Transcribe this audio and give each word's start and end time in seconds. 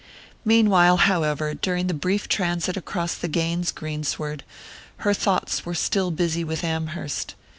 Meanwhile, 0.43 0.97
however, 0.97 1.53
during 1.53 1.85
the 1.85 1.93
brief 1.93 2.27
transit 2.27 2.75
across 2.75 3.13
the 3.13 3.27
Gaines 3.27 3.71
greensward, 3.71 4.43
her 5.05 5.13
thoughts 5.13 5.63
were 5.63 5.75
still 5.75 6.09
busy 6.09 6.43
with 6.43 6.63
Amherst. 6.63 7.35